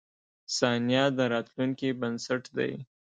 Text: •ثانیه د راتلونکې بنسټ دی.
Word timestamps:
•ثانیه 0.57 1.03
د 1.17 1.19
راتلونکې 1.33 1.89
بنسټ 1.99 2.43
دی. 2.57 2.73